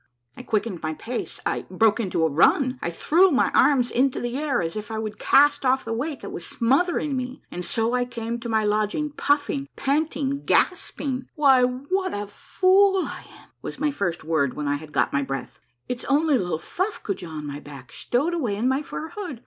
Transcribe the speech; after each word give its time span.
I 0.35 0.41
quickened 0.41 0.81
my 0.81 0.95
pace, 0.95 1.39
I 1.45 1.67
broke 1.69 1.99
into 1.99 2.25
a 2.25 2.27
run, 2.27 2.79
I 2.81 2.89
threw 2.89 3.29
my 3.29 3.51
arms 3.53 3.91
into 3.91 4.19
the 4.19 4.35
air 4.35 4.59
as 4.63 4.75
if 4.75 4.89
I 4.89 4.97
would 4.97 5.19
cast 5.19 5.63
off 5.63 5.85
the 5.85 5.93
weight 5.93 6.21
that 6.21 6.31
was 6.31 6.43
smothering 6.43 7.15
me. 7.15 7.43
And 7.51 7.63
so 7.63 7.93
I 7.93 8.05
came 8.05 8.39
to 8.39 8.49
my 8.49 8.63
lodging 8.63 9.11
puffing, 9.11 9.67
panting, 9.75 10.43
gasping." 10.43 11.27
Why, 11.35 11.61
what 11.61 12.15
a 12.15 12.25
fool 12.25 13.01
am 13.01 13.07
I!" 13.09 13.25
was 13.61 13.77
my 13.77 13.91
flrst 13.91 14.23
word 14.23 14.55
when 14.55 14.67
I 14.67 14.77
had 14.77 14.91
got 14.91 15.13
my 15.13 15.21
breath;" 15.21 15.59
it's 15.87 16.03
only 16.05 16.35
little 16.35 16.57
Fuffcoojah 16.57 17.29
on 17.29 17.45
my 17.45 17.59
back, 17.59 17.93
stowed 17.93 18.33
away 18.33 18.55
in 18.55 18.67
my 18.67 18.81
fur 18.81 19.09
hood. 19.09 19.39